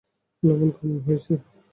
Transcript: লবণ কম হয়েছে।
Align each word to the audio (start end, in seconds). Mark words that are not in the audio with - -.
লবণ 0.43 0.69
কম 0.75 0.91
হয়েছে। 1.05 1.33